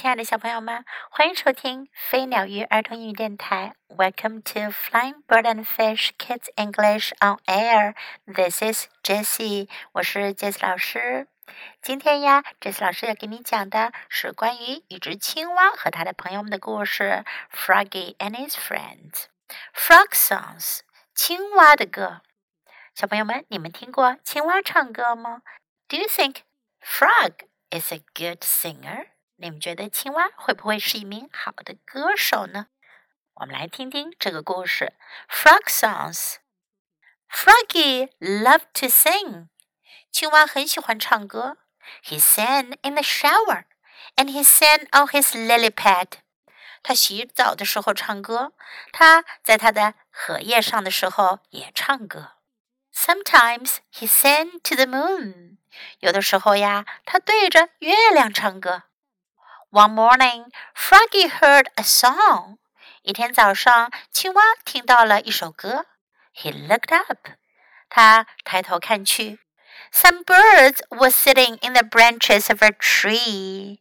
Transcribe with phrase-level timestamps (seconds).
[0.00, 3.74] 亲爱的小朋友们，欢迎收听飞鸟鱼儿童英语电台。
[3.88, 7.94] Welcome to Flying Bird and Fish Kids English on Air.
[8.26, 11.28] This is Jessie，我是 Jessie 老师。
[11.80, 17.24] 今天呀，Jessie 老师要给你讲的是关于一只青蛙和他的朋友们的故事。
[17.50, 19.24] Froggy and his friends.
[19.74, 20.80] Frog songs，
[21.14, 22.20] 青蛙的歌。
[22.94, 25.40] 小朋友们，你们听过青蛙唱歌吗？
[25.88, 26.40] Do you think
[26.82, 29.06] frog is a good singer？
[29.41, 32.67] 你们觉得青蛙会不会是一名好的歌手呢？
[33.33, 34.93] 我们来听听这个故事。
[35.27, 36.35] Frog songs.
[37.27, 39.47] Froggy loved to sing.
[40.11, 41.57] 青蛙很喜欢唱歌。
[42.03, 43.63] He sang in the shower,
[44.15, 46.19] and he sang on his lily pad.
[46.83, 48.53] 他洗澡的时候唱歌，
[48.91, 52.33] 他在他的荷叶上的时候也唱歌。
[52.93, 55.57] Sometimes he sang to the moon.
[55.99, 58.83] 有的时候呀，他对着月亮唱歌。
[59.70, 60.44] one morning,
[60.74, 62.58] Froggy heard a song.
[63.02, 65.86] 一天早上，青蛙听到了一首歌。
[66.34, 67.30] He looked up.
[67.88, 69.38] 他抬头看去。
[69.92, 73.78] Some birds were sitting in the branches of a tree.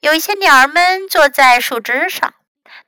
[0.00, 2.34] 有一些鸟儿们坐在树枝上。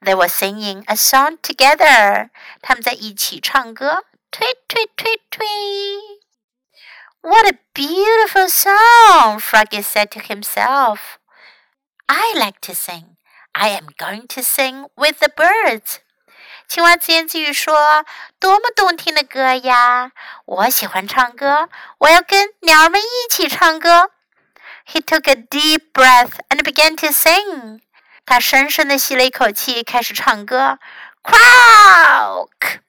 [0.01, 2.31] They were singing a song together.
[2.61, 4.05] 他们在一起唱歌。
[4.31, 6.21] Tweet, tweet, tweet, tweet.
[7.23, 10.99] What a beautiful song, Froggy said to himself.
[12.07, 13.17] I like to sing.
[13.53, 15.99] I am going to sing with the birds.
[16.69, 18.05] 青蛙自言自语说：“
[18.39, 20.13] 多么动听的歌呀！
[20.45, 21.69] 我喜欢唱歌，
[21.99, 24.11] 我要跟鸟儿们一起唱歌。”
[24.87, 27.81] He took a deep breath and began to sing.
[28.25, 30.79] 他深深的吸了一口气，开始唱歌。
[31.23, 32.81] Croak！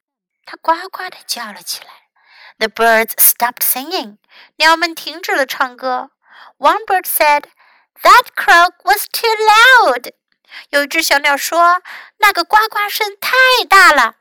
[0.45, 1.89] 他呱呱的叫了起来。
[2.57, 4.17] The birds stopped singing.
[4.57, 6.11] 鸟们停止了唱歌。
[6.57, 7.45] One bird said.
[8.01, 10.13] That croak was too loud.
[10.69, 11.83] 有一只小鸟说：“
[12.17, 14.15] 那个呱呱声太大了。”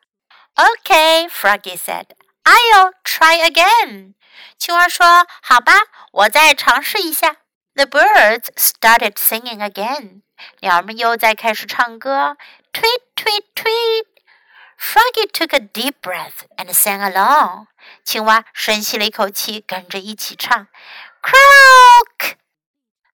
[0.56, 2.06] Okay, Froggy said.
[2.44, 4.14] I'll try again.
[4.58, 5.72] 青蛙说：“好吧，
[6.12, 7.36] 我再尝试一下。”
[7.76, 10.22] The birds started singing again.
[10.60, 12.36] 鸟儿们又在开始唱歌。
[12.72, 14.06] Tweet, tweet, tweet.
[14.76, 17.66] Froggy took a deep breath and sang along.
[18.04, 20.66] 青蛙深吸了一口气，跟着一起唱。
[21.22, 22.36] Croak!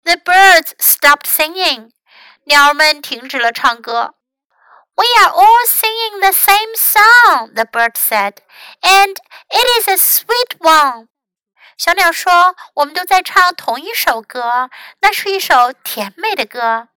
[0.05, 1.91] The birds stopped singing.
[2.45, 4.15] 鸟儿们停止了唱歌。
[4.97, 8.35] We are all singing the same song, the bird said,
[8.83, 9.17] and
[9.49, 11.09] it is a sweet one.
[11.77, 14.71] 小鸟说：“我们都在唱同一首歌，
[15.01, 16.89] 那是一首甜美的歌。”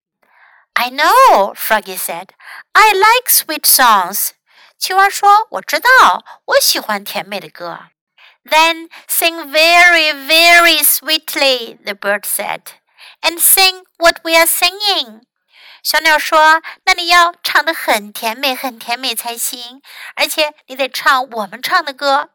[0.74, 2.30] I know, Froggy said.
[2.72, 4.32] I like sweet songs.
[4.76, 7.88] 青蛙说：“我知道，我喜欢甜美的歌。”
[8.44, 12.60] Then sing very, very sweetly, the bird said
[13.22, 15.22] and sing what we are singing.
[15.82, 19.80] 小鸟说：“那你要唱得很甜美，很甜美才行，
[20.16, 22.30] 而且你得唱我们唱的歌。”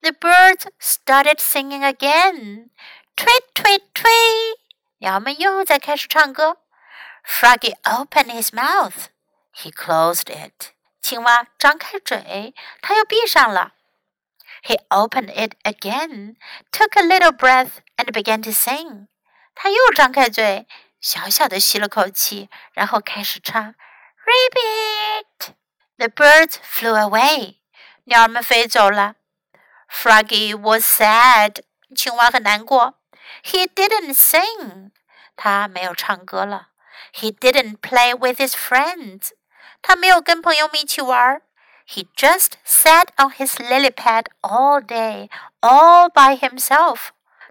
[0.00, 2.70] The birds started singing again.
[3.14, 4.58] Tweet, tweet, tweet.
[4.98, 6.58] 鸟们又在开始唱歌。
[7.24, 9.06] Froggy opened his mouth.
[9.54, 10.70] He closed it.
[11.00, 13.74] 青蛙张开嘴，它又闭上了。
[14.64, 16.36] He opened it again,
[16.70, 19.08] took a little breath, and began to sing.
[19.56, 20.66] 他又张开嘴，
[21.00, 23.74] 小小的吸了口气，然后开始唱：“
[24.24, 25.54] Repeat。”
[25.98, 27.56] The birds flew away.
[28.04, 29.14] 鸟儿们飞走了。
[29.90, 31.62] Froggy was sad.
[31.94, 32.94] 青蛙很难过。
[33.44, 34.90] He didn't sing.
[35.36, 36.68] 他没有唱歌了。
[37.14, 39.30] He didn't play with his friends.
[39.82, 41.42] 他没有跟朋友们一起玩。
[41.86, 45.28] He just sat on his lily pad all day,
[45.60, 47.08] all by himself.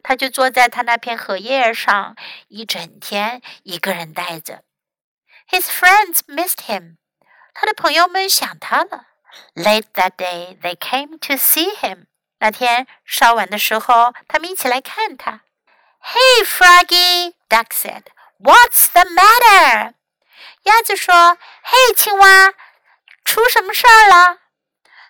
[0.08, 2.14] 他就坐在他那片荷叶上，
[2.46, 4.62] 一整天一个人呆着。
[5.50, 6.98] His friends missed him，
[7.52, 9.06] 他的朋友们想他了。
[9.56, 12.04] Late that day, they came to see him。
[12.38, 15.40] 那天稍晚的时候，他们一起来看他。
[16.00, 18.04] Hey, Froggy, Duck said.
[18.38, 19.94] What's the matter?
[20.62, 22.54] 鸭子说：“嘿，青蛙，
[23.24, 24.38] 出什么事儿了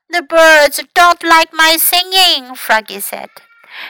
[0.08, 3.28] ？”The birds don't like my singing, Froggy said.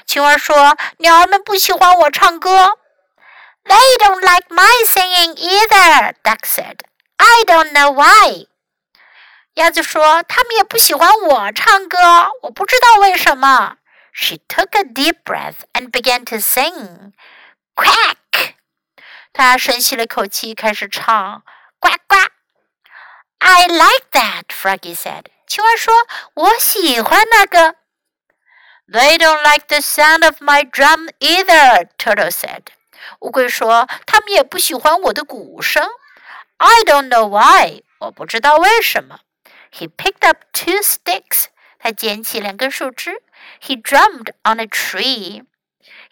[0.06, 2.78] 青蛙说：“鸟儿们不喜欢我唱歌。”
[3.66, 6.80] They don't like my singing either, Duck said.
[7.18, 8.48] I don't know why.
[9.56, 11.98] 鸭子说：“他们也不喜欢我唱歌，
[12.44, 13.78] 我不知道为什么。”
[14.14, 17.14] She took a deep breath and began to sing.
[17.76, 18.56] Quack!
[19.34, 21.44] 她深吸了一口气，开始唱：“
[21.80, 22.16] 呱呱。”
[23.40, 25.26] I like that, Froggy said.
[25.48, 27.76] 青蛙说：“我喜欢那个。”
[28.88, 32.64] They don't like the sound of my drum either, Turtle said.
[33.20, 35.88] 乌龟说：“他们也不喜欢我的鼓声。”
[36.58, 39.22] I don't know why，我不知道为什么。
[39.72, 41.46] He picked up two sticks，
[41.80, 43.22] 他捡起两根树枝。
[43.62, 45.46] He drummed on a tree.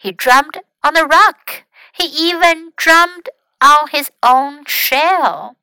[0.00, 1.64] He drummed on a rock.
[1.94, 3.28] He even drummed
[3.60, 5.54] on his own shell.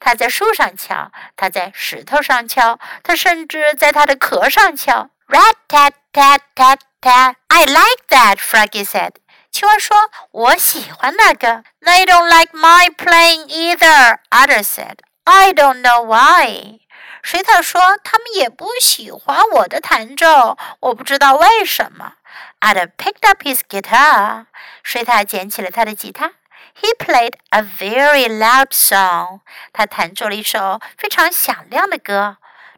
[0.00, 5.10] 他在树上敲，他在石头上敲，他甚至在他的壳上敲。
[5.28, 7.35] Rat tat tat tat tat.
[7.47, 9.13] I like that, Froggy said.
[9.51, 9.95] 青蛙说
[10.31, 14.99] ：“我喜欢那个。” Don't like my playing either, Otter said.
[15.25, 16.79] I don't know why.
[17.21, 22.13] 水獭说：“他们也不喜欢我的弹奏，我不知道为什么。”
[22.61, 24.45] Picked up his guitar.
[24.83, 26.33] 水獭捡起了他的吉他。
[26.79, 29.41] He played a very loud song.
[29.73, 32.37] 他弹奏了一首非常响亮的歌。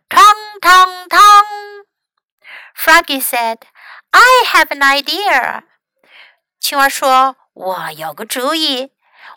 [0.10, 1.08] Tang tong.
[1.08, 1.73] tang.
[2.77, 3.59] Froggy said,
[4.11, 5.63] "I have an idea."
[6.61, 8.93] 青蛙说：“我有个主意。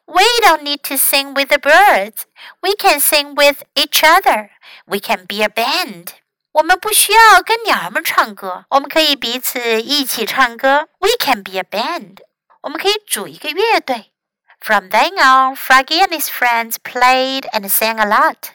[0.06, 2.24] We don't need to sing with the birds.
[2.62, 4.50] We can sing with each other.
[4.86, 6.10] We can be a band.
[6.54, 10.90] 我们不需要跟鸟儿们唱歌，我们可以彼此一起唱歌。
[11.00, 12.18] We can be a band.
[12.62, 14.12] 我们可以组一个乐队。
[14.60, 18.52] From then on, Froggy and his friends played and sang a lot.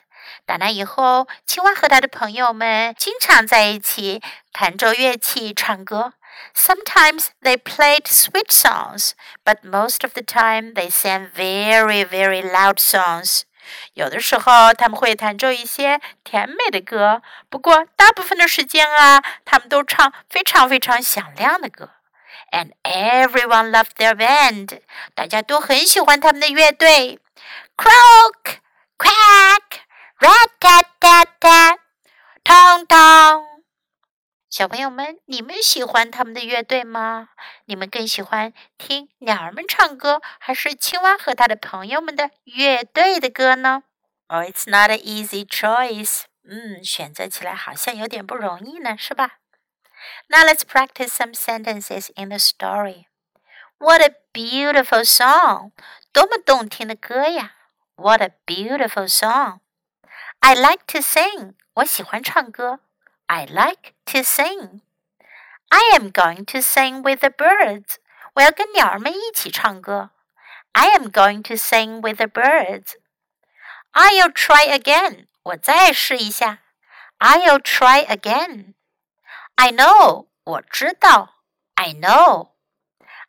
[0.50, 4.22] 打那以后，青蛙和他的朋友们经常在一起
[4.52, 6.14] 弹奏乐器、唱歌。
[6.54, 9.12] Sometimes they played sweet songs,
[9.44, 13.42] but most of the time they sang very, very loud songs.
[13.94, 21.90] 有的时候他们会弹奏一些甜美的歌，不过大部分的时间啊，他们都唱非常非常响亮的歌。
[22.52, 24.80] And everyone loved their band，
[25.14, 27.18] 大家都很喜欢他们的乐队。
[27.76, 28.58] Croak,
[28.96, 29.79] quack,
[30.20, 31.78] rat tat tat tat,
[32.44, 33.44] tong tong。
[34.48, 37.28] 小朋友们，你们喜欢他们的乐队吗？
[37.66, 43.82] 你们更喜欢听鸟儿们唱歌，还是青蛙和他的朋友们的乐队的歌呢？
[44.28, 46.22] Oh, it's not an easy choice.
[46.48, 49.38] 嗯，选择起来好像有点不容易呢，是吧？
[50.28, 53.06] Now let's practice some sentences in the story.
[53.78, 55.72] What a beautiful song!
[56.12, 57.52] 多么动听的歌呀！
[57.96, 59.58] What a beautiful song!
[60.40, 61.54] I like to sing.
[61.74, 62.80] 我喜欢唱歌。
[63.26, 64.80] I like to sing.
[65.68, 67.96] I am going to sing with the birds.
[68.34, 70.10] 我要跟鸟儿们一起唱歌。
[70.72, 72.94] I am going to sing with the birds.
[73.92, 75.26] I'll try again.
[75.42, 76.58] 我再试一下。
[77.18, 78.74] I'll try again.
[79.56, 80.26] I know.
[80.44, 81.36] 我知道。
[81.74, 82.50] I know.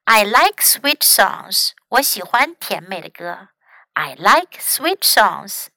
[0.03, 1.71] I like sweet songs.
[1.89, 3.49] 我喜欢甜美的歌。
[3.93, 5.67] I like sweet songs.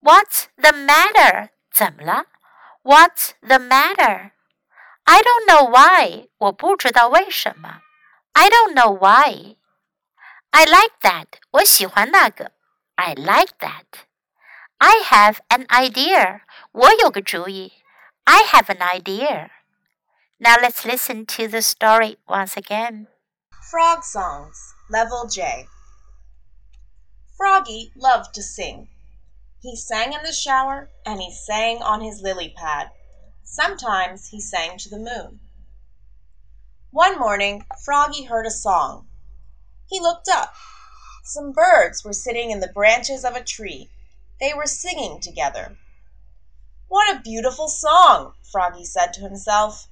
[0.00, 1.50] What's the matter?
[1.72, 2.26] 怎么了？
[2.82, 4.32] What's the matter?
[5.04, 6.28] I don't know why.
[6.38, 7.80] 我不知道为什么。
[8.32, 9.56] I don't know why.
[10.50, 11.26] I like that.
[11.52, 12.52] 我喜欢那个。
[12.96, 14.04] I like that.
[14.78, 16.42] I have an idea.
[16.72, 17.72] 我有个主意。
[18.24, 19.50] I have an idea.
[20.38, 23.06] Now let's listen to the story once again.
[23.70, 24.56] Frog Songs,
[24.90, 25.66] Level J.
[27.36, 28.88] Froggy loved to sing.
[29.61, 32.91] He sang in the shower and he sang on his lily pad.
[33.43, 35.41] Sometimes he sang to the moon.
[36.91, 39.09] One morning Froggy heard a song.
[39.87, 40.53] He looked up.
[41.25, 43.91] Some birds were sitting in the branches of a tree.
[44.39, 45.77] They were singing together.
[46.87, 49.87] What a beautiful song, Froggy said to himself.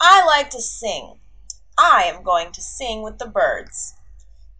[0.00, 1.20] I like to sing.
[1.76, 3.94] I am going to sing with the birds.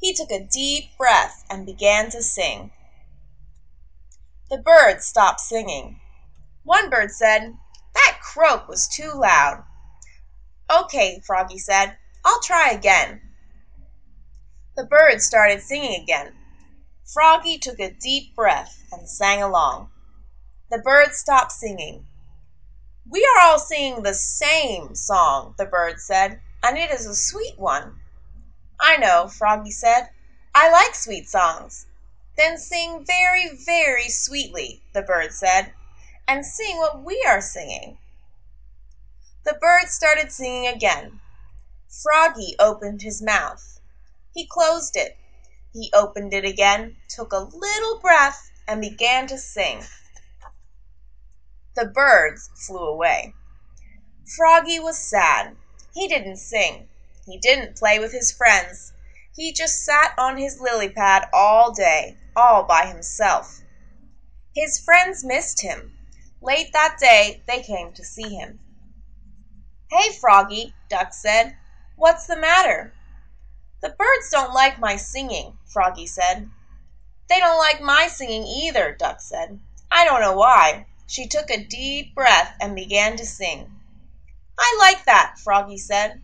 [0.01, 2.73] He took a deep breath and began to sing.
[4.51, 6.01] The birds stopped singing.
[6.65, 7.59] One bird said,
[7.93, 9.65] That croak was too loud.
[10.71, 13.21] Okay, Froggy said, I'll try again.
[14.75, 16.33] The birds started singing again.
[17.13, 19.91] Froggy took a deep breath and sang along.
[20.71, 22.07] The birds stopped singing.
[23.11, 27.59] We are all singing the same song, the bird said, and it is a sweet
[27.59, 28.01] one.
[28.81, 30.09] I know, Froggy said.
[30.55, 31.87] I like sweet songs.
[32.39, 35.73] Then sing very, very sweetly, the bird said,
[36.29, 37.99] and sing what we are singing.
[39.45, 41.21] The bird started singing again.
[41.89, 43.81] Froggy opened his mouth.
[44.33, 45.17] He closed it.
[45.73, 49.83] He opened it again, took a little breath, and began to sing.
[51.75, 53.35] The birds flew away.
[54.37, 55.57] Froggy was sad.
[55.93, 56.89] He didn't sing.
[57.27, 58.93] He didn't play with his friends.
[59.35, 63.61] He just sat on his lily pad all day, all by himself.
[64.55, 65.93] His friends missed him.
[66.41, 68.61] Late that day they came to see him.
[69.91, 71.57] Hey, Froggy, Duck said.
[71.97, 72.95] What's the matter?
[73.83, 76.49] The birds don't like my singing, Froggy said.
[77.29, 79.59] They don't like my singing either, Duck said.
[79.91, 80.87] I don't know why.
[81.07, 83.71] She took a deep breath and began to sing.
[84.59, 86.21] I like that, Froggy said.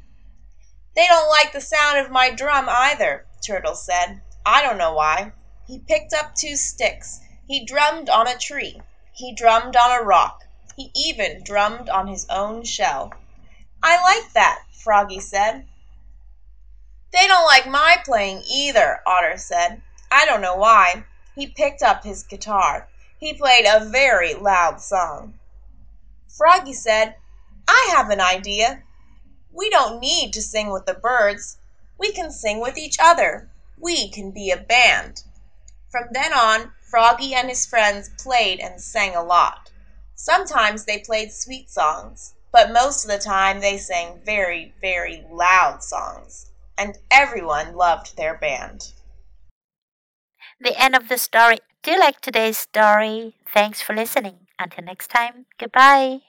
[0.94, 4.20] They don't like the sound of my drum either, Turtle said.
[4.46, 5.32] I don't know why.
[5.66, 7.20] He picked up two sticks.
[7.46, 8.82] He drummed on a tree.
[9.12, 10.44] He drummed on a rock.
[10.76, 13.12] He even drummed on his own shell.
[13.82, 15.66] I like that, Froggy said.
[17.12, 19.80] They don't like my playing either, Otter said.
[20.10, 21.04] I don't know why.
[21.34, 22.88] He picked up his guitar.
[23.18, 25.38] He played a very loud song.
[26.28, 27.16] Froggy said,
[27.66, 28.82] I have an idea.
[29.50, 31.56] We don't need to sing with the birds.
[31.96, 33.48] We can sing with each other.
[33.78, 35.22] We can be a band.
[35.94, 39.70] From then on, Froggy and his friends played and sang a lot.
[40.16, 45.84] Sometimes they played sweet songs, but most of the time they sang very, very loud
[45.84, 46.50] songs.
[46.76, 48.90] And everyone loved their band.
[50.60, 51.58] The end of the story.
[51.84, 53.36] Do you like today's story?
[53.46, 54.48] Thanks for listening.
[54.58, 56.22] Until next time, goodbye.